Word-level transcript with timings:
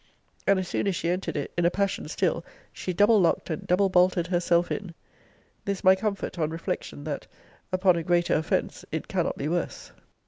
]and 0.47 0.57
as 0.57 0.67
soon 0.67 0.87
as 0.87 0.95
she 0.95 1.09
entered 1.11 1.37
it, 1.37 1.51
in 1.55 1.63
a 1.63 1.69
passion 1.69 2.07
still, 2.07 2.43
she 2.73 2.91
double 2.91 3.21
locked 3.21 3.51
and 3.51 3.67
double 3.67 3.87
bolted 3.87 4.25
herself 4.25 4.71
in. 4.71 4.95
This 5.65 5.83
my 5.83 5.93
comfort, 5.93 6.39
on 6.39 6.49
reflection, 6.49 7.03
that, 7.03 7.27
upon 7.71 7.95
a 7.95 8.01
greater 8.01 8.33
offence, 8.33 8.83
it 8.91 9.07
cannot 9.07 9.37
be 9.37 9.47
worse. 9.47 9.91